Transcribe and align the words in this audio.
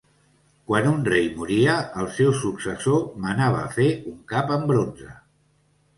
Quan 0.69 0.87
un 0.91 1.03
rei 1.09 1.27
moria, 1.41 1.75
el 2.03 2.09
seu 2.17 2.33
successor 2.39 3.05
manava 3.27 3.61
fer 3.77 3.89
un 4.13 4.19
cap 4.33 4.55
en 4.57 4.67
bronze. 4.73 5.13